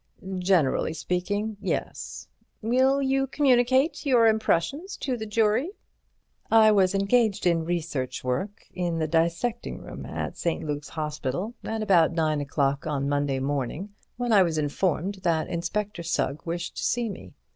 [0.39, 2.27] "Generally speaking, yes."
[2.63, 5.73] "Will you communicate your impressions to the jury?"
[6.49, 10.63] "I was engaged in research work in the dissecting room at St.
[10.65, 16.01] Luke's Hospital at about nine o'clock on Monday morning, when I was informed that Inspector
[16.01, 17.35] Sugg wished to see me.